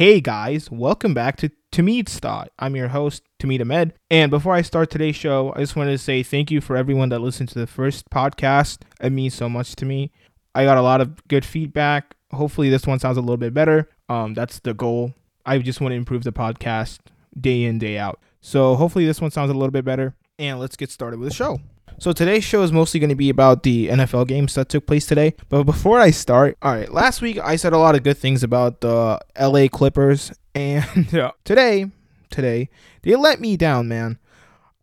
[0.00, 2.50] Hey guys, welcome back to Tamid Stott.
[2.58, 3.92] I'm your host, Tamid Ahmed.
[4.10, 7.10] And before I start today's show, I just wanted to say thank you for everyone
[7.10, 8.78] that listened to the first podcast.
[9.02, 10.10] It means so much to me.
[10.54, 12.16] I got a lot of good feedback.
[12.32, 13.90] Hopefully, this one sounds a little bit better.
[14.08, 15.12] Um, that's the goal.
[15.44, 17.00] I just want to improve the podcast
[17.38, 18.20] day in, day out.
[18.40, 20.14] So hopefully, this one sounds a little bit better.
[20.38, 21.60] And let's get started with the show.
[22.00, 25.04] So today's show is mostly going to be about the NFL games that took place
[25.04, 25.34] today.
[25.50, 28.42] But before I start, all right, last week I said a lot of good things
[28.42, 31.90] about the LA Clippers and uh, today,
[32.30, 32.70] today
[33.02, 34.18] they let me down, man.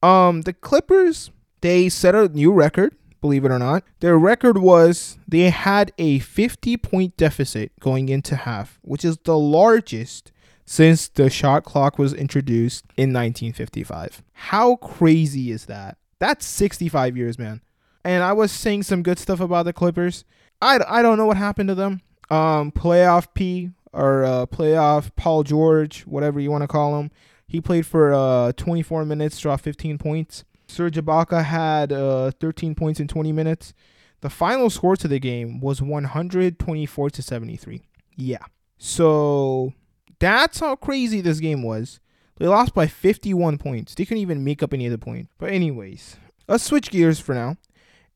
[0.04, 3.84] Um the Clippers, they set a new record, believe it or not.
[4.00, 9.40] Their record was they had a 50 point deficit going into half, which is the
[9.40, 10.32] largest
[10.66, 14.22] since the shot clock was introduced in 1955.
[14.34, 15.98] How crazy is that?
[16.20, 17.62] That's 65 years, man.
[18.04, 20.24] And I was saying some good stuff about the Clippers.
[20.62, 22.02] I, I don't know what happened to them.
[22.30, 27.12] Um, playoff P or uh, playoff Paul George, whatever you want to call him.
[27.48, 30.44] He played for uh, 24 minutes, dropped 15 points.
[30.68, 33.74] Serge Ibaka had uh, 13 points in 20 minutes.
[34.22, 37.84] The final score to the game was 124 to 73.
[38.16, 38.38] Yeah.
[38.78, 39.74] So
[40.20, 42.00] that's how crazy this game was.
[42.38, 43.96] They lost by 51 points.
[43.96, 45.32] They couldn't even make up any of the points.
[45.38, 47.58] But anyways, let's switch gears for now,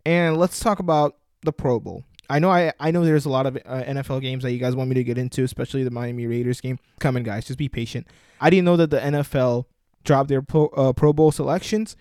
[0.05, 2.03] and let's talk about the Pro Bowl.
[2.29, 4.75] I know I, I know there's a lot of uh, NFL games that you guys
[4.75, 6.77] want me to get into, especially the Miami Raiders game.
[6.99, 8.07] Come Coming, guys, just be patient.
[8.39, 9.65] I didn't know that the NFL
[10.03, 11.97] dropped their Pro, uh, Pro Bowl selections,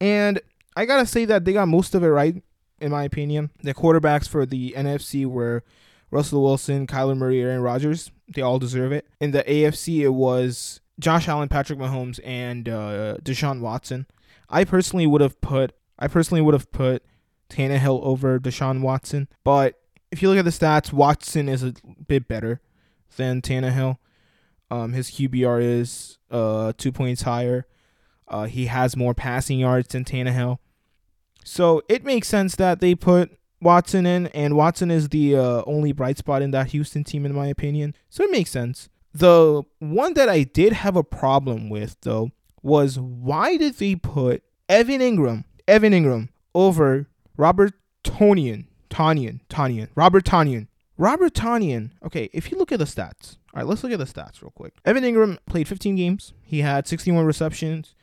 [0.00, 0.40] and
[0.76, 2.42] I gotta say that they got most of it right,
[2.80, 3.50] in my opinion.
[3.62, 5.62] The quarterbacks for the NFC were
[6.10, 8.10] Russell Wilson, Kyler Murray, Aaron Rodgers.
[8.28, 9.06] They all deserve it.
[9.20, 14.06] In the AFC, it was Josh Allen, Patrick Mahomes, and uh, Deshaun Watson.
[14.48, 17.04] I personally would have put I personally would have put
[17.48, 21.74] Tannehill over Deshaun Watson, but if you look at the stats, Watson is a
[22.06, 22.60] bit better
[23.16, 23.98] than Tannehill.
[24.70, 27.66] Um, his QBR is uh two points higher.
[28.26, 30.58] Uh, he has more passing yards than Tannehill,
[31.44, 35.92] so it makes sense that they put Watson in, and Watson is the uh, only
[35.92, 37.94] bright spot in that Houston team, in my opinion.
[38.10, 38.88] So it makes sense.
[39.14, 42.32] The one that I did have a problem with though
[42.62, 50.24] was why did they put Evan Ingram, Evan Engram over Robert Tonyan, Tonyan, Tonyan, Robert
[50.24, 50.68] Tonyan.
[50.96, 54.04] Robert Tonyan, okay, if you look at the stats, all right, let's look at the
[54.04, 54.74] stats real quick.
[54.84, 56.32] Evan Ingram played 15 games.
[56.42, 57.94] He had 61 receptions,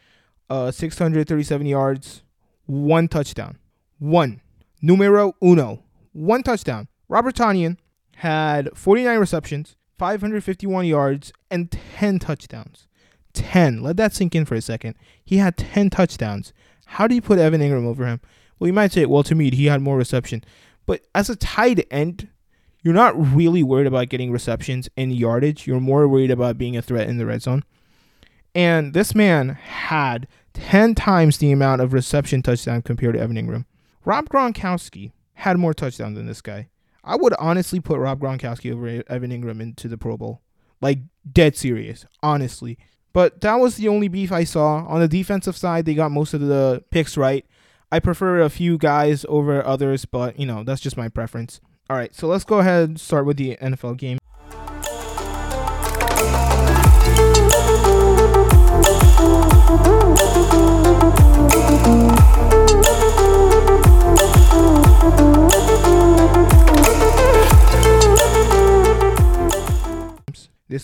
[0.50, 2.24] uh, 637 yards,
[2.66, 3.58] one touchdown.
[4.00, 4.42] One.
[4.82, 5.84] Numero uno.
[6.14, 6.88] One touchdown.
[7.08, 7.78] Robert Tonyan
[8.18, 12.88] had 49 receptions, 551 yards, and 10 touchdowns.
[13.34, 13.84] 10.
[13.84, 14.96] Let that sink in for a second.
[15.24, 16.54] He had 10 touchdowns.
[16.88, 18.20] How do you put Evan Ingram over him?
[18.58, 20.44] Well, you might say, well, to me, he had more reception.
[20.88, 22.30] But as a tight end,
[22.82, 25.68] you're not really worried about getting receptions and yardage.
[25.68, 27.64] You're more worried about being a threat in the red zone.
[28.56, 33.68] And this man had 10 times the amount of reception touchdown compared to Evan Ingram.
[34.04, 36.71] Rob Gronkowski had more touchdowns than this guy.
[37.04, 40.42] I would honestly put Rob Gronkowski over Evan Ingram into the Pro Bowl.
[40.82, 41.00] Like,
[41.32, 42.78] dead serious, honestly.
[43.14, 44.86] But that was the only beef I saw.
[44.86, 47.46] On the defensive side, they got most of the picks right.
[47.92, 51.60] I prefer a few guys over others, but, you know, that's just my preference.
[51.90, 54.18] All right, so let's go ahead and start with the NFL game.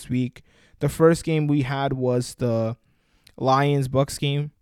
[0.08, 0.42] Week.
[0.80, 2.76] The first game we had was the
[3.36, 4.52] Lions Bucks game.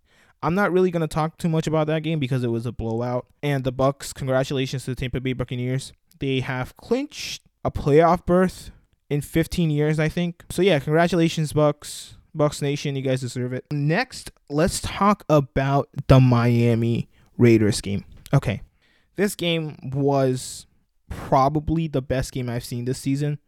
[0.41, 2.71] I'm not really going to talk too much about that game because it was a
[2.71, 3.25] blowout.
[3.41, 5.93] And the Bucks, congratulations to the Tampa Bay Buccaneers.
[6.19, 8.71] They have clinched a playoff berth
[9.09, 10.43] in 15 years, I think.
[10.49, 12.17] So yeah, congratulations Bucks.
[12.35, 13.65] Bucks Nation, you guys deserve it.
[13.71, 18.05] Next, let's talk about the Miami Raiders game.
[18.33, 18.61] Okay.
[19.15, 20.67] This game was
[21.09, 23.39] probably the best game I've seen this season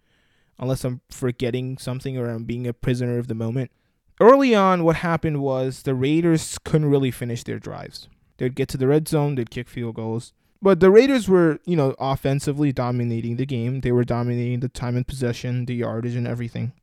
[0.60, 3.72] unless I'm forgetting something or I'm being a prisoner of the moment.
[4.20, 8.10] Early on, what happened was the Raiders couldn't really finish their drives.
[8.38, 10.34] They'd get to the red zone, they'd kick field goals.
[10.62, 13.80] But the Raiders were, you know, offensively dominating the game.
[13.80, 16.74] They were dominating the time and possession, the yardage, and everything.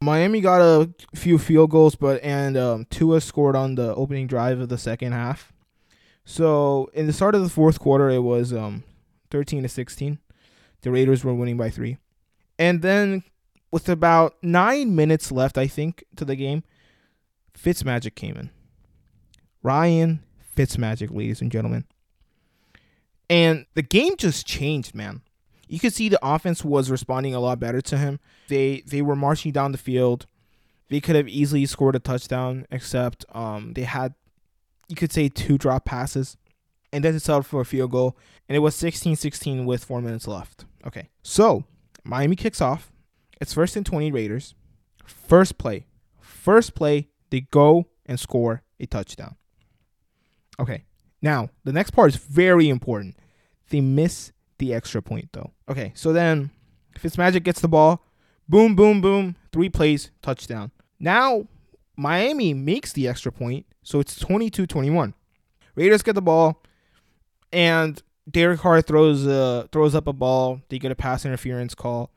[0.00, 4.60] Miami got a few field goals, but and um, Tua scored on the opening drive
[4.60, 5.52] of the second half.
[6.24, 8.84] So in the start of the fourth quarter, it was um,
[9.30, 10.18] 13 to 16.
[10.82, 11.98] The Raiders were winning by three.
[12.58, 13.22] And then
[13.70, 16.62] with about nine minutes left, I think, to the game,
[17.56, 18.50] Fitzmagic came in.
[19.62, 20.22] Ryan
[20.56, 21.84] Fitzmagic, ladies and gentlemen.
[23.28, 25.22] And the game just changed, man.
[25.68, 28.20] You could see the offense was responding a lot better to him.
[28.48, 30.26] They they were marching down the field.
[30.88, 34.14] They could have easily scored a touchdown, except um, they had,
[34.88, 36.36] you could say, two drop passes,
[36.92, 38.16] and then it settled for a field goal,
[38.48, 40.64] and it was 16-16 with four minutes left.
[40.86, 41.64] Okay, so
[42.06, 42.92] Miami kicks off.
[43.40, 44.54] It's first and 20 Raiders.
[45.04, 45.86] First play.
[46.20, 49.36] First play, they go and score a touchdown.
[50.58, 50.84] Okay,
[51.20, 53.16] now the next part is very important.
[53.68, 55.50] They miss the extra point though.
[55.68, 56.50] Okay, so then
[56.98, 58.02] Fitzmagic gets the ball.
[58.48, 59.36] Boom, boom, boom.
[59.52, 60.70] Three plays, touchdown.
[60.98, 61.46] Now
[61.96, 65.14] Miami makes the extra point, so it's 22 21.
[65.74, 66.62] Raiders get the ball,
[67.52, 70.60] and Derek Carr throws uh, throws up a ball.
[70.68, 72.10] They get a pass interference call.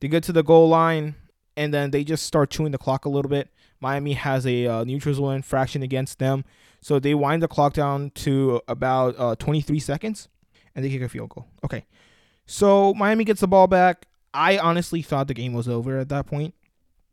[0.00, 1.14] They get to the goal line,
[1.56, 3.48] and then they just start chewing the clock a little bit.
[3.80, 6.44] Miami has a uh, neutral zone infraction against them,
[6.80, 10.28] so they wind the clock down to about uh, 23 seconds,
[10.74, 11.46] and they kick a field goal.
[11.64, 11.86] Okay,
[12.46, 14.06] so Miami gets the ball back.
[14.32, 16.54] I honestly thought the game was over at that point,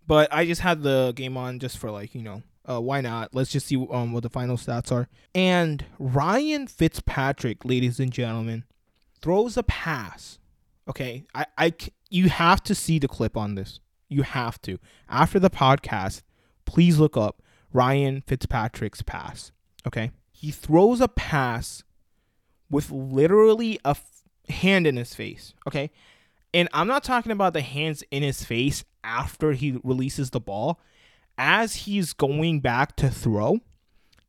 [0.08, 3.34] but I just had the game on just for like you know uh, why not?
[3.34, 5.08] Let's just see um, what the final stats are.
[5.34, 8.66] And Ryan Fitzpatrick, ladies and gentlemen,
[9.22, 10.40] throws a pass.
[10.88, 11.74] Okay, I, I,
[12.10, 13.80] you have to see the clip on this.
[14.10, 14.78] You have to.
[15.10, 16.22] After the podcast,
[16.66, 17.42] please look up
[17.74, 19.52] Ryan Fitzpatrick's pass.
[19.88, 21.84] Okay, he throws a pass
[22.70, 25.54] with literally a f- hand in his face.
[25.68, 25.92] Okay,
[26.54, 30.80] and I'm not talking about the hands in his face after he releases the ball
[31.42, 33.62] as he's going back to throw,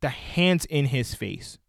[0.01, 1.59] the hand's in his face.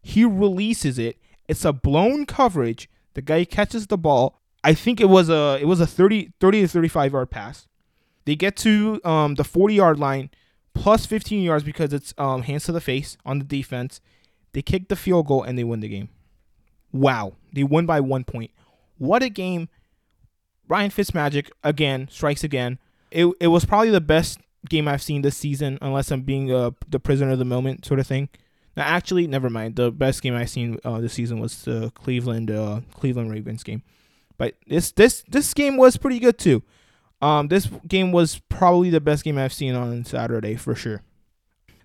[0.00, 1.18] He releases it.
[1.46, 2.88] It's a blown coverage.
[3.12, 4.40] The guy catches the ball.
[4.64, 7.68] I think it was a it was a 30, 30 to 35 yard pass.
[8.24, 10.30] They get to um, the 40 yard line
[10.74, 14.00] plus 15 yards because it's um, hands to the face on the defense.
[14.52, 16.08] They kick the field goal and they win the game.
[16.90, 17.34] Wow.
[17.52, 18.50] They won by one point.
[18.96, 19.68] What a game.
[20.66, 22.78] Ryan Fitzmagic again strikes again.
[23.10, 26.72] It, it was probably the best game I've seen this season, unless I'm being uh,
[26.88, 28.28] the prisoner of the moment sort of thing.
[28.76, 29.76] Now, actually, never mind.
[29.76, 33.82] The best game I've seen uh, this season was the Cleveland uh, Cleveland Ravens game,
[34.36, 36.62] but this this this game was pretty good too.
[37.22, 41.02] Um, this game was probably the best game I've seen on Saturday for sure.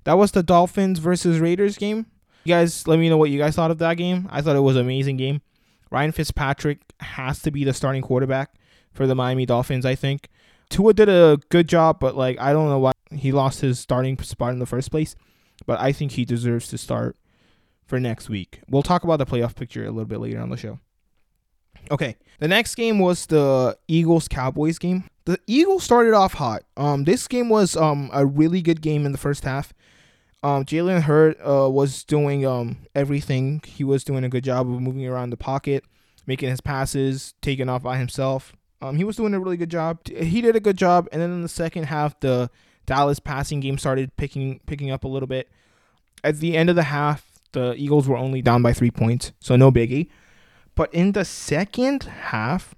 [0.03, 2.07] That was the Dolphins versus Raiders game.
[2.43, 4.27] You guys, let me know what you guys thought of that game.
[4.31, 5.41] I thought it was an amazing game.
[5.91, 8.55] Ryan Fitzpatrick has to be the starting quarterback
[8.91, 9.85] for the Miami Dolphins.
[9.85, 10.27] I think.
[10.71, 14.17] Tua did a good job, but like I don't know why he lost his starting
[14.19, 15.15] spot in the first place.
[15.67, 17.17] But I think he deserves to start
[17.85, 18.61] for next week.
[18.67, 20.79] We'll talk about the playoff picture a little bit later on the show.
[21.91, 25.03] Okay, the next game was the Eagles Cowboys game.
[25.25, 26.63] The Eagles started off hot.
[26.77, 29.73] Um, this game was um a really good game in the first half.
[30.43, 33.61] Um, Jalen Hurt uh, was doing um everything.
[33.65, 35.83] He was doing a good job of moving around the pocket,
[36.25, 38.55] making his passes, taking off by himself.
[38.81, 39.99] Um, he was doing a really good job.
[40.07, 42.49] He did a good job, and then in the second half, the
[42.85, 45.49] Dallas passing game started picking picking up a little bit.
[46.23, 49.55] At the end of the half, the Eagles were only down by three points, so
[49.55, 50.09] no biggie.
[50.75, 52.73] But in the second half,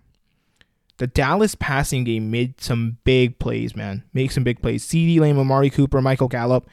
[0.98, 4.04] the Dallas passing game made some big plays, man.
[4.14, 4.86] Made some big plays.
[4.86, 6.70] CeeDee Lamb, Amari Cooper, Michael Gallup.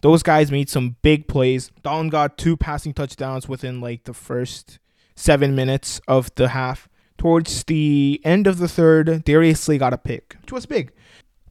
[0.00, 1.70] Those guys made some big plays.
[1.82, 4.78] Dalton got two passing touchdowns within like the first
[5.16, 6.88] seven minutes of the half
[7.24, 10.92] towards the end of the third, Darius Slay got a pick, which was big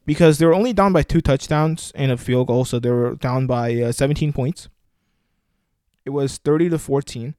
[0.06, 3.16] because they were only down by two touchdowns and a field goal, so they were
[3.16, 4.68] down by uh, 17 points.
[6.04, 7.34] It was 30 to 14.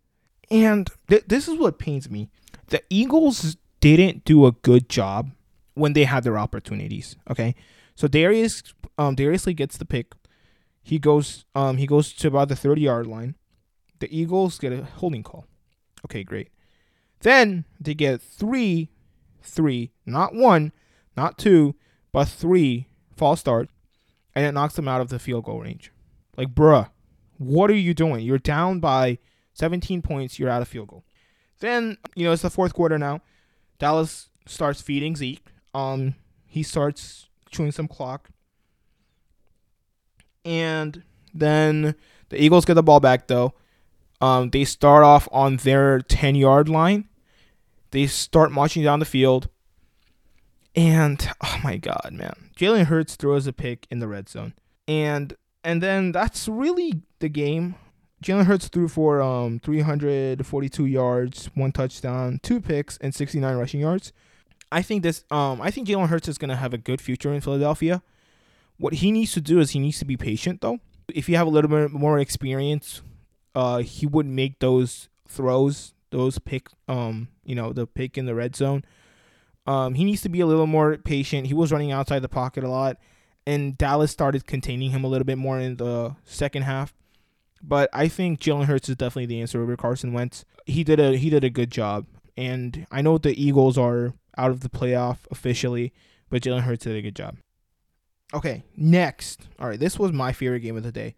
[0.52, 2.28] And th- this is what pains me.
[2.68, 5.32] The Eagles didn't do a good job
[5.74, 7.16] when they had their opportunities.
[7.32, 7.56] Okay,
[7.96, 8.62] so Darius
[8.98, 10.14] um, Darius Lee gets the pick.
[10.84, 13.36] He goes um, he goes to about the 30 yard line.
[14.00, 15.46] The Eagles get a holding call.
[16.06, 16.50] Okay, great.
[17.26, 18.92] Then they get three,
[19.42, 20.72] three, not one,
[21.18, 21.74] not two,
[22.12, 23.68] but three false start,
[24.36, 25.92] and it knocks them out of the field goal range.
[26.38, 26.92] Like, bruh,
[27.40, 28.24] what are you doing?
[28.24, 29.18] You're down by
[29.54, 30.38] 17 points.
[30.38, 31.04] You're out of field goal.
[31.62, 33.22] Then you know it's the fourth quarter now.
[33.80, 35.48] Dallas starts feeding Zeke.
[35.74, 36.14] Um,
[36.46, 38.30] he starts chewing some clock,
[40.46, 41.02] and
[41.34, 41.96] then
[42.30, 43.56] the Eagles get the ball back though.
[44.22, 47.10] Um, they start off on their 10 yard line
[47.92, 49.50] they start marching down the field.
[50.76, 52.50] And oh my god, man.
[52.58, 54.54] Jalen Hurts throws a pick in the red zone.
[54.88, 57.76] And and then that's really the game.
[58.24, 64.12] Jalen Hurts threw for um 342 yards, one touchdown, two picks, and 69 rushing yards.
[64.72, 67.42] I think this um I think Jalen Hurts is gonna have a good future in
[67.42, 68.04] Philadelphia.
[68.78, 70.80] What he needs to do is he needs to be patient though.
[71.08, 73.02] If you have a little bit more experience,
[73.54, 78.36] uh he would make those throws those pick, um, you know, the pick in the
[78.36, 78.86] red zone.
[79.68, 81.48] Um, he needs to be a little more patient.
[81.48, 82.98] He was running outside the pocket a lot,
[83.46, 86.94] and Dallas started containing him a little bit more in the second half.
[87.62, 90.46] But I think Jalen Hurts is definitely the answer over Carson Wentz.
[90.66, 92.06] He did a he did a good job,
[92.38, 95.92] and I know the Eagles are out of the playoff officially,
[96.30, 97.38] but Jalen Hurts did a good job.
[98.34, 99.48] Okay, next.
[99.60, 101.16] All right, this was my favorite game of the day.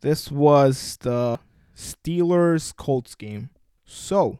[0.00, 1.38] This was the
[1.76, 3.50] Steelers Colts game.
[3.92, 4.38] So,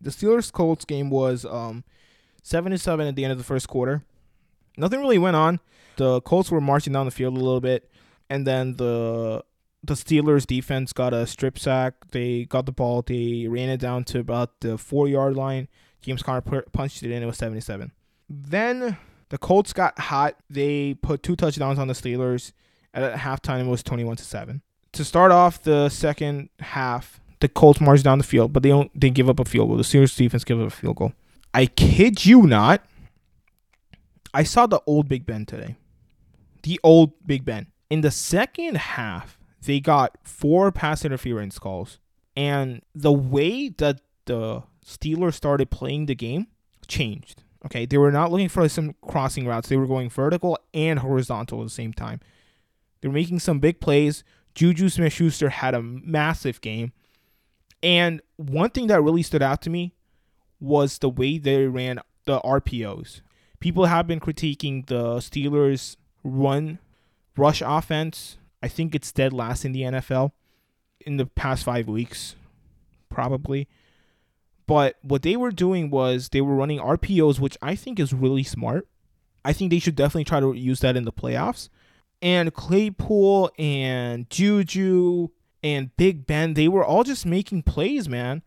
[0.00, 1.84] the Steelers Colts game was um,
[2.52, 4.02] at the end of the first quarter.
[4.76, 5.60] Nothing really went on.
[5.96, 7.88] The Colts were marching down the field a little bit,
[8.28, 9.44] and then the
[9.84, 11.94] the Steelers defense got a strip sack.
[12.10, 13.02] They got the ball.
[13.02, 15.68] They ran it down to about the four yard line.
[16.00, 17.22] James Conner punched it in.
[17.22, 17.92] It was seventy seven.
[18.28, 18.96] Then
[19.28, 20.36] the Colts got hot.
[20.50, 22.52] They put two touchdowns on the Steelers.
[22.92, 24.62] At halftime, it was twenty one to seven.
[24.92, 28.90] To start off the second half, the Colts march down the field, but they don't.
[28.98, 29.76] They give up a field goal.
[29.76, 31.12] The Steelers defense give up a field goal.
[31.52, 32.84] I kid you not.
[34.32, 35.76] I saw the old Big Ben today.
[36.62, 37.68] The old Big Ben.
[37.90, 41.98] In the second half, they got four pass interference calls.
[42.36, 46.48] And the way that the Steelers started playing the game
[46.88, 47.42] changed.
[47.64, 49.68] Okay, they were not looking for some crossing routes.
[49.68, 52.20] They were going vertical and horizontal at the same time.
[53.00, 54.24] They were making some big plays.
[54.54, 56.92] Juju Smith Schuster had a massive game.
[57.84, 59.94] And one thing that really stood out to me
[60.58, 63.20] was the way they ran the RPOs.
[63.60, 66.78] People have been critiquing the Steelers' run
[67.36, 68.38] rush offense.
[68.62, 70.32] I think it's dead last in the NFL
[71.00, 72.36] in the past five weeks,
[73.10, 73.68] probably.
[74.66, 78.44] But what they were doing was they were running RPOs, which I think is really
[78.44, 78.88] smart.
[79.44, 81.68] I think they should definitely try to use that in the playoffs.
[82.22, 85.28] And Claypool and Juju
[85.64, 88.42] and Big Ben, they were all just making plays, man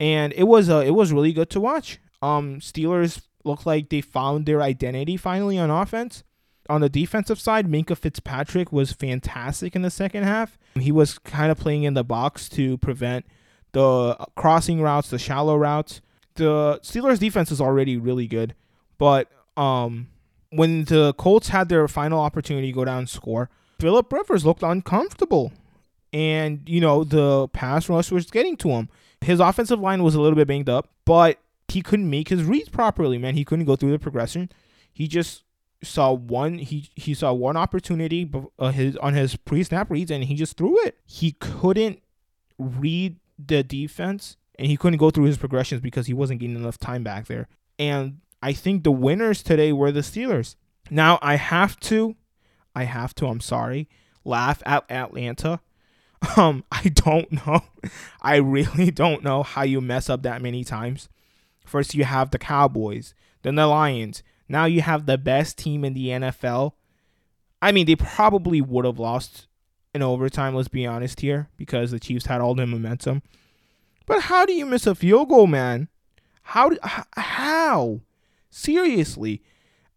[0.00, 2.00] and it was uh, it was really good to watch.
[2.22, 6.24] Um, Steelers looked like they found their identity finally on offense.
[6.68, 10.56] On the defensive side, Minkah Fitzpatrick was fantastic in the second half.
[10.74, 13.26] He was kind of playing in the box to prevent
[13.72, 16.00] the crossing routes, the shallow routes.
[16.34, 18.54] The Steelers defense is already really good,
[18.98, 20.08] but um,
[20.50, 23.50] when the Colts had their final opportunity to go down and score,
[23.80, 25.52] Philip Rivers looked uncomfortable,
[26.12, 28.88] and you know the pass rush was getting to him.
[29.20, 31.38] His offensive line was a little bit banged up, but
[31.68, 33.34] he couldn't make his reads properly, man.
[33.34, 34.50] He couldn't go through the progression.
[34.92, 35.44] He just
[35.82, 40.34] saw one he he saw one opportunity uh, his on his pre-snap reads and he
[40.34, 40.98] just threw it.
[41.06, 42.02] He couldn't
[42.58, 46.78] read the defense and he couldn't go through his progressions because he wasn't getting enough
[46.78, 47.48] time back there.
[47.78, 50.56] And I think the winners today were the Steelers.
[50.90, 52.16] Now I have to
[52.74, 53.88] I have to, I'm sorry,
[54.24, 55.60] laugh at Atlanta
[56.36, 57.62] Um, I don't know.
[58.22, 61.08] I really don't know how you mess up that many times.
[61.64, 64.22] First, you have the Cowboys, then the Lions.
[64.48, 66.72] Now you have the best team in the NFL.
[67.62, 69.46] I mean, they probably would have lost
[69.94, 73.22] in overtime, let's be honest here, because the Chiefs had all the momentum.
[74.06, 75.88] But how do you miss a field goal, man?
[76.42, 76.70] How?
[76.70, 76.78] Do,
[77.16, 78.00] how?
[78.50, 79.42] Seriously.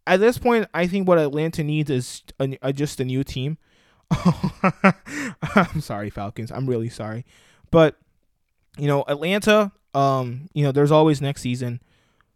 [0.06, 3.58] At this point, I think what Atlanta needs is a, a, just a new team.
[5.54, 6.52] I'm sorry, Falcons.
[6.52, 7.24] I'm really sorry.
[7.70, 7.96] But,
[8.78, 11.80] you know, Atlanta, um, you know, there's always next season.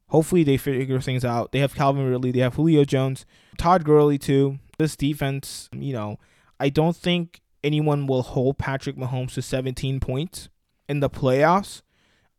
[0.08, 1.52] Hopefully they figure things out.
[1.52, 3.26] They have Calvin Ridley, they have Julio Jones,
[3.58, 4.58] Todd Gurley too.
[4.78, 6.18] This defense, you know,
[6.58, 10.48] I don't think anyone will hold Patrick Mahomes to 17 points
[10.88, 11.82] in the playoffs.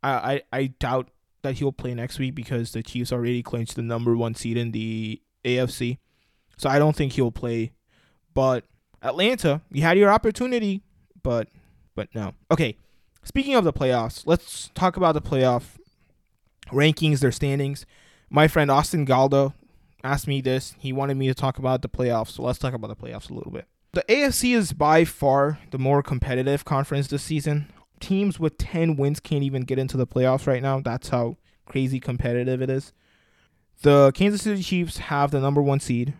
[0.02, 1.10] I, I, I doubt
[1.42, 4.72] that he'll play next week because the Chiefs already clinched the number one seed in
[4.72, 5.98] the AFC.
[6.56, 7.72] So I don't think he'll play.
[8.34, 8.64] But
[9.02, 10.82] Atlanta, you had your opportunity,
[11.22, 11.48] but
[11.94, 12.34] but no.
[12.50, 12.76] Okay.
[13.22, 15.78] Speaking of the playoffs, let's talk about the playoff
[16.68, 17.84] rankings, their standings.
[18.30, 19.54] My friend Austin Galdo
[20.02, 20.74] asked me this.
[20.78, 23.34] He wanted me to talk about the playoffs, so let's talk about the playoffs a
[23.34, 23.66] little bit.
[23.92, 27.72] The AFC is by far the more competitive conference this season.
[27.98, 30.80] Teams with 10 wins can't even get into the playoffs right now.
[30.80, 32.92] That's how crazy competitive it is.
[33.82, 36.14] The Kansas City Chiefs have the number one seed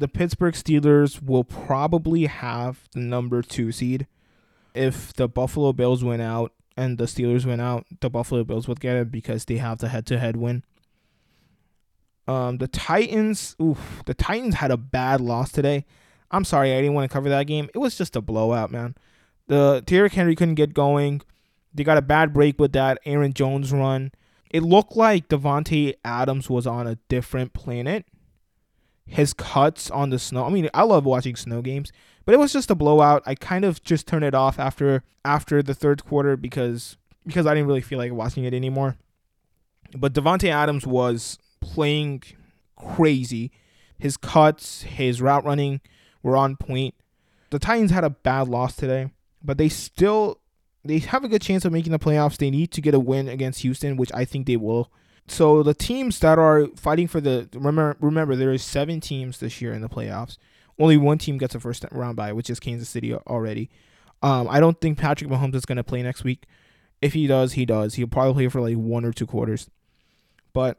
[0.00, 4.06] the Pittsburgh Steelers will probably have the number two seed.
[4.74, 8.80] If the Buffalo Bills win out and the Steelers win out, the Buffalo Bills would
[8.80, 10.64] get it because they have the head to head win.
[12.26, 15.84] Um, the Titans, oof, the Titans had a bad loss today.
[16.30, 17.68] I'm sorry, I didn't want to cover that game.
[17.74, 18.94] It was just a blowout, man.
[19.48, 21.20] The Derrick Henry couldn't get going.
[21.74, 24.12] They got a bad break with that Aaron Jones run.
[24.50, 28.06] It looked like Davante Adams was on a different planet
[29.06, 30.44] his cuts on the snow.
[30.44, 31.92] I mean, I love watching snow games,
[32.24, 33.22] but it was just a blowout.
[33.26, 37.54] I kind of just turned it off after after the third quarter because because I
[37.54, 38.96] didn't really feel like watching it anymore.
[39.96, 42.22] But Davante Adams was playing
[42.76, 43.50] crazy.
[43.98, 45.80] His cuts, his route running
[46.22, 46.94] were on point.
[47.50, 49.10] The Titans had a bad loss today,
[49.42, 50.40] but they still
[50.84, 52.38] they have a good chance of making the playoffs.
[52.38, 54.90] They need to get a win against Houston, which I think they will.
[55.30, 59.62] So the teams that are fighting for the remember remember there is seven teams this
[59.62, 60.38] year in the playoffs.
[60.76, 63.70] Only one team gets a first round bye, which is Kansas City already.
[64.22, 66.46] Um, I don't think Patrick Mahomes is going to play next week.
[67.00, 67.94] If he does, he does.
[67.94, 69.70] He'll probably play for like one or two quarters.
[70.52, 70.78] But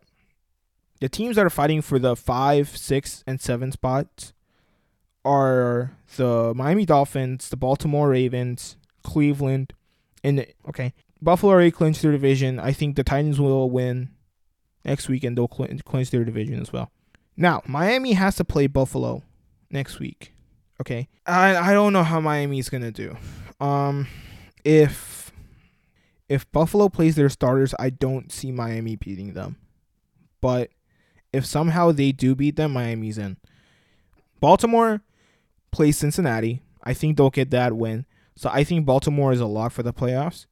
[1.00, 4.34] the teams that are fighting for the five, six, and seven spots
[5.24, 9.72] are the Miami Dolphins, the Baltimore Ravens, Cleveland,
[10.26, 12.60] and okay, Buffalo already clinched their division.
[12.60, 14.10] I think the Titans will win
[14.84, 16.92] next week and they'll clinch their division as well.
[17.38, 19.24] Now, Miami has to play Buffalo
[19.70, 20.34] next week.
[20.80, 23.16] Okay, I I don't know how Miami is gonna do.
[23.60, 24.08] Um,
[24.66, 25.32] if
[26.28, 29.58] if Buffalo plays their starters, I don't see Miami beating them.
[30.42, 30.70] But
[31.32, 33.38] if somehow they do beat them, Miami's in.
[34.40, 35.02] Baltimore
[35.72, 36.62] plays Cincinnati.
[36.84, 38.06] I think they'll get that win.
[38.36, 40.48] So I think Baltimore is a lock for the playoffs.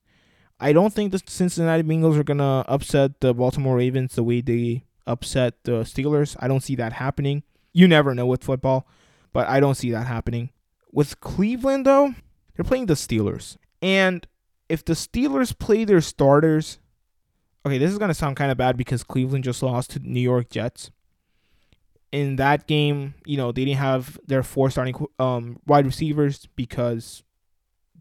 [0.59, 4.83] I don't think the Cincinnati Bengals are gonna upset the Baltimore Ravens the way they
[5.07, 6.35] upset the Steelers.
[6.39, 7.43] I don't see that happening.
[7.71, 8.87] You never know with football,
[9.31, 10.49] but I don't see that happening.
[10.91, 12.13] With Cleveland though,
[12.55, 13.57] they're playing the Steelers.
[13.81, 14.27] And
[14.67, 16.79] if the Steelers play their starters,
[17.65, 20.19] okay, this is gonna sound kind of bad because Cleveland just lost to the New
[20.19, 20.91] York Jets.
[22.11, 27.23] In that game, you know, they didn't have their four starting um, wide receivers because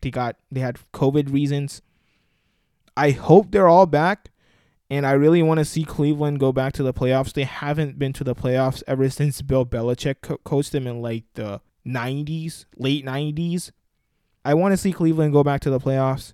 [0.02, 1.82] they got they had COVID reasons.
[2.98, 4.32] I hope they're all back,
[4.90, 7.32] and I really want to see Cleveland go back to the playoffs.
[7.32, 11.22] They haven't been to the playoffs ever since Bill Belichick co- coached them in like
[11.34, 13.70] the 90s, late 90s.
[14.44, 16.32] I want to see Cleveland go back to the playoffs.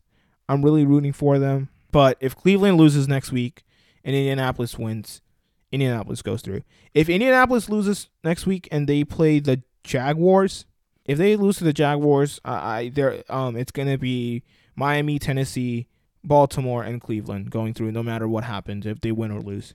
[0.48, 1.68] I'm really rooting for them.
[1.92, 3.62] But if Cleveland loses next week
[4.02, 5.20] and Indianapolis wins,
[5.70, 6.62] Indianapolis goes through.
[6.94, 10.64] If Indianapolis loses next week and they play the Jaguars,
[11.04, 14.44] if they lose to the Jaguars, I there um it's gonna be
[14.76, 15.88] Miami, Tennessee,
[16.24, 19.74] Baltimore, and Cleveland going through no matter what happens if they win or lose.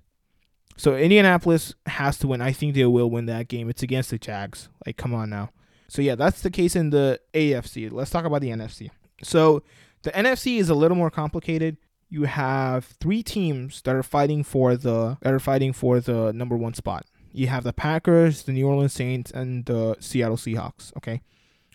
[0.78, 2.42] So Indianapolis has to win.
[2.42, 3.70] I think they will win that game.
[3.70, 4.70] It's against the Jags.
[4.86, 5.50] Like, come on now.
[5.90, 7.92] So yeah, that's the case in the AFC.
[7.92, 8.90] Let's talk about the NFC.
[9.24, 9.64] So
[10.04, 11.78] the NFC is a little more complicated.
[12.10, 16.56] You have three teams that are fighting for the that are fighting for the number
[16.56, 17.06] one spot.
[17.32, 20.96] You have the Packers, the New Orleans Saints, and the Seattle Seahawks.
[20.98, 21.22] Okay,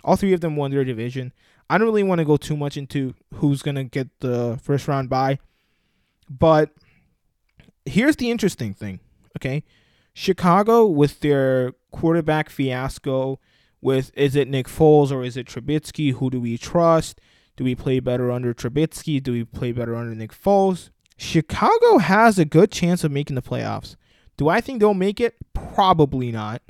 [0.02, 1.32] all three of them won their division.
[1.70, 5.08] I don't really want to go too much into who's gonna get the first round
[5.08, 5.38] bye,
[6.28, 6.70] but
[7.84, 9.00] here's the interesting thing.
[9.38, 9.64] Okay,
[10.12, 13.40] Chicago with their quarterback fiasco,
[13.80, 16.12] with is it Nick Foles or is it Trubisky?
[16.12, 17.20] Who do we trust?
[17.56, 19.22] Do we play better under Trubisky?
[19.22, 20.90] Do we play better under Nick Foles?
[21.16, 23.96] Chicago has a good chance of making the playoffs.
[24.36, 25.36] Do I think they'll make it?
[25.52, 26.62] Probably not,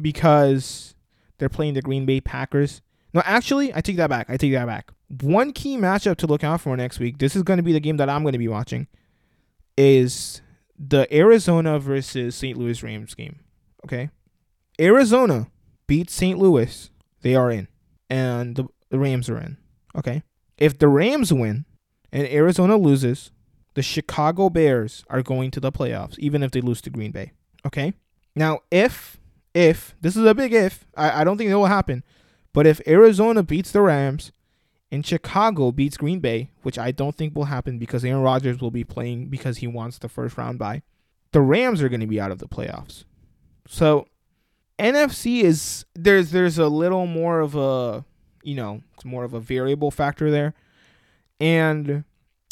[0.00, 0.94] because
[1.38, 2.80] they're playing the Green Bay Packers.
[3.14, 4.28] No, actually, I take that back.
[4.28, 4.90] I take that back.
[5.20, 7.18] One key matchup to look out for next week.
[7.18, 8.86] This is going to be the game that I'm going to be watching.
[9.76, 10.40] Is
[10.78, 12.56] the Arizona versus St.
[12.56, 13.40] Louis Rams game.
[13.84, 14.10] Okay,
[14.80, 15.48] Arizona
[15.86, 16.38] beats St.
[16.38, 16.90] Louis.
[17.22, 17.68] They are in,
[18.10, 19.58] and the, the Rams are in.
[19.96, 20.22] Okay,
[20.58, 21.64] if the Rams win
[22.12, 23.30] and Arizona loses,
[23.74, 27.32] the Chicago Bears are going to the playoffs, even if they lose to Green Bay.
[27.66, 27.94] Okay?
[28.34, 29.18] Now, if,
[29.54, 32.04] if, this is a big if, I, I don't think it will happen,
[32.52, 34.32] but if Arizona beats the Rams
[34.90, 38.70] and Chicago beats Green Bay, which I don't think will happen because Aaron Rodgers will
[38.70, 40.82] be playing because he wants the first round bye,
[41.32, 43.04] the Rams are going to be out of the playoffs.
[43.66, 44.06] So,
[44.78, 48.04] NFC is there's there's a little more of a
[48.42, 50.54] you know it's more of a variable factor there,
[51.40, 52.04] and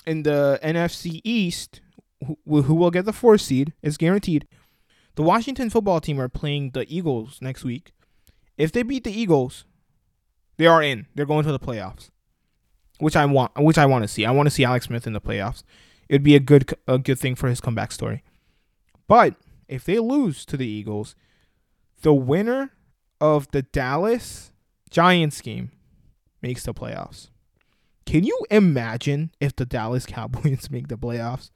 [0.07, 1.81] in the NFC East,
[2.25, 4.47] who, who will get the fourth seed is guaranteed.
[5.17, 7.93] The Washington football team are playing the Eagles next week.
[8.57, 9.65] If they beat the Eagles,
[10.61, 11.07] they are in.
[11.15, 12.11] They're going to the playoffs,
[12.99, 13.53] which I want.
[13.57, 14.27] Which I want to see.
[14.27, 15.63] I want to see Alex Smith in the playoffs.
[16.07, 18.23] It'd be a good a good thing for his comeback story.
[19.09, 19.37] But
[19.69, 21.15] if they lose to the Eagles,
[22.03, 22.73] the winner
[23.23, 24.53] of the Dallas
[24.91, 25.71] Giants game
[26.43, 27.31] makes the playoffs.
[28.05, 31.51] Can you imagine if the Dallas Cowboys make the playoffs?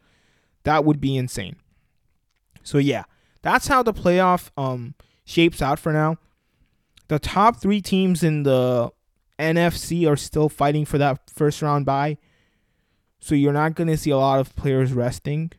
[0.62, 1.56] That would be insane.
[2.62, 3.04] So yeah,
[3.42, 4.94] that's how the playoff um
[5.26, 6.16] shapes out for now.
[7.08, 8.90] The top 3 teams in the
[9.38, 12.18] NFC are still fighting for that first round bye.
[13.20, 15.52] So you're not going to see a lot of players resting.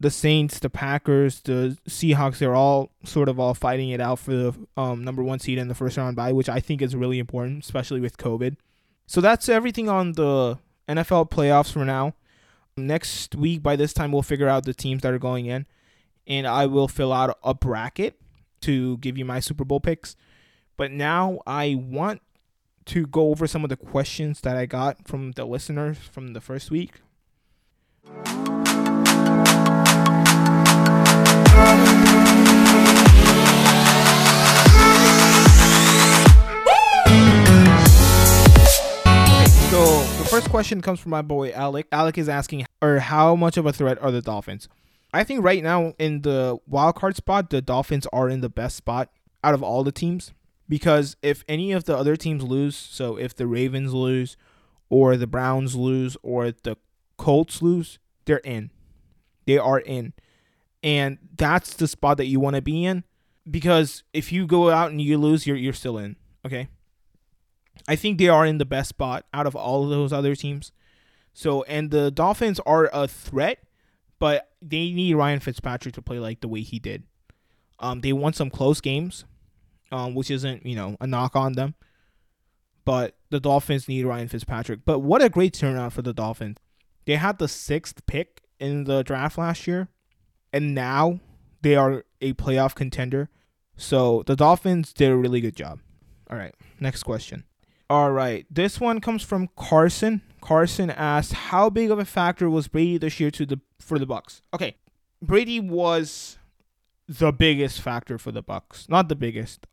[0.00, 4.32] The Saints, the Packers, the Seahawks, they're all sort of all fighting it out for
[4.32, 7.18] the um, number one seed in the first round bye, which I think is really
[7.18, 8.56] important, especially with COVID.
[9.06, 12.14] So that's everything on the NFL playoffs for now.
[12.76, 15.66] Next week, by this time, we'll figure out the teams that are going in,
[16.26, 18.18] and I will fill out a bracket
[18.62, 20.16] to give you my Super Bowl picks.
[20.76, 22.22] But now I want
[22.86, 26.40] to go over some of the questions that I got from the listeners from the
[26.40, 26.94] first week.
[39.70, 41.86] So the first question comes from my boy Alec.
[41.92, 44.68] Alec is asking, or how much of a threat are the Dolphins?
[45.14, 48.76] I think right now in the wild card spot, the Dolphins are in the best
[48.76, 49.10] spot
[49.44, 50.32] out of all the teams
[50.72, 54.38] because if any of the other teams lose, so if the Ravens lose,
[54.88, 56.78] or the Browns lose, or the
[57.18, 58.70] Colts lose, they're in.
[59.44, 60.14] They are in,
[60.82, 63.04] and that's the spot that you want to be in
[63.50, 66.16] because if you go out and you lose, you're you're still in.
[66.46, 66.68] Okay.
[67.86, 70.72] I think they are in the best spot out of all of those other teams.
[71.34, 73.58] So, and the Dolphins are a threat,
[74.18, 77.02] but they need Ryan Fitzpatrick to play like the way he did.
[77.78, 79.26] Um, they won some close games,
[79.92, 81.74] um, which isn't you know a knock on them,
[82.84, 84.80] but the Dolphins need Ryan Fitzpatrick.
[84.84, 86.56] But what a great turnout for the Dolphins!
[87.04, 89.88] They had the sixth pick in the draft last year,
[90.52, 91.20] and now
[91.60, 93.28] they are a playoff contender.
[93.76, 95.80] So the Dolphins did a really good job.
[96.30, 97.44] All right, next question.
[97.90, 100.22] All right, this one comes from Carson.
[100.40, 104.06] Carson asked, "How big of a factor was Brady this year to the for the
[104.06, 104.76] Bucks?" Okay,
[105.20, 106.38] Brady was
[107.06, 108.88] the biggest factor for the Bucks.
[108.88, 109.66] Not the biggest,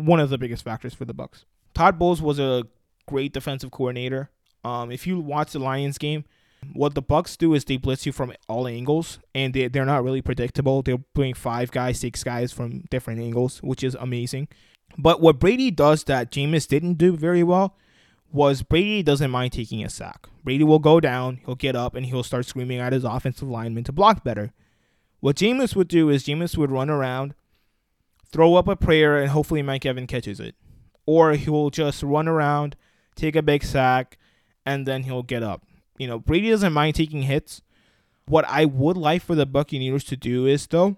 [0.00, 1.44] one of the biggest factors for the Bucks.
[1.74, 2.64] Todd Bowles was a
[3.06, 4.30] great defensive coordinator.
[4.64, 6.24] Um, if you watch the Lions game,
[6.72, 10.04] what the Bucks do is they blitz you from all angles, and they they're not
[10.04, 10.82] really predictable.
[10.82, 14.48] They're bring five guys, six guys from different angles, which is amazing.
[14.98, 17.76] But what Brady does that Jameis didn't do very well
[18.32, 20.28] was Brady doesn't mind taking a sack.
[20.44, 23.84] Brady will go down, he'll get up, and he'll start screaming at his offensive lineman
[23.84, 24.52] to block better.
[25.20, 27.34] What Jameis would do is Jameis would run around,
[28.32, 30.54] throw up a prayer, and hopefully Mike Evans catches it.
[31.06, 32.76] Or he'll just run around,
[33.16, 34.18] take a big sack,
[34.64, 35.64] and then he'll get up.
[35.98, 37.62] You know, Brady doesn't mind taking hits.
[38.26, 40.96] What I would like for the Buccaneers to do is, though,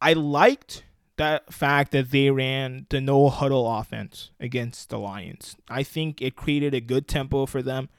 [0.00, 0.84] I liked
[1.16, 5.56] that fact that they ran the no huddle offense against the Lions.
[5.68, 7.90] I think it created a good tempo for them.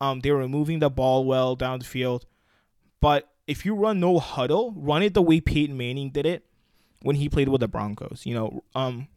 [0.00, 2.24] Um, they were moving the ball well down the field.
[3.00, 6.46] But if you run no huddle, run it the way Peyton Manning did it
[7.02, 8.22] when he played with the Broncos.
[8.24, 9.08] You know, um,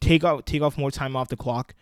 [0.00, 1.74] take out take off more time off the clock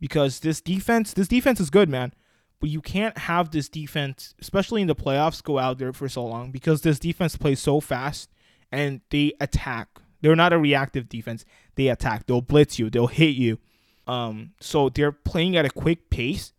[0.00, 2.12] because this defense this defense is good, man.
[2.60, 6.24] But you can't have this defense, especially in the playoffs, go out there for so
[6.24, 8.30] long because this defense plays so fast
[8.72, 11.44] and they attack they're not a reactive defense.
[11.74, 12.24] They attack.
[12.24, 12.88] They'll blitz you.
[12.88, 13.58] They'll hit you.
[14.06, 16.54] Um, so they're playing at a quick pace.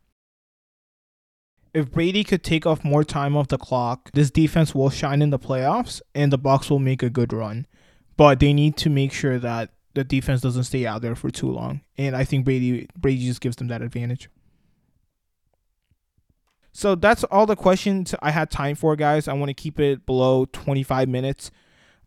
[1.73, 5.31] If Brady could take off more time off the clock, this defense will shine in
[5.31, 7.65] the playoffs and the Bucs will make a good run.
[8.17, 11.49] But they need to make sure that the defense doesn't stay out there for too
[11.49, 11.81] long.
[11.97, 14.29] And I think Brady Brady just gives them that advantage.
[16.71, 19.29] So that's all the questions I had time for, guys.
[19.29, 21.49] I want to keep it below 25 minutes.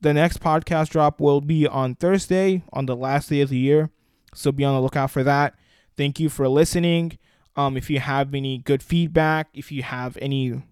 [0.03, 3.91] The next podcast drop will be on Thursday, on the last day of the year.
[4.35, 5.55] So be on the lookout for that.
[5.97, 7.19] Thank you for listening.
[7.57, 10.63] Um, if you have any good feedback, if you have any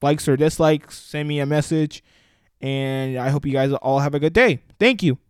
[0.00, 2.02] likes or dislikes, send me a message.
[2.60, 4.62] And I hope you guys all have a good day.
[4.82, 5.21] Thank you.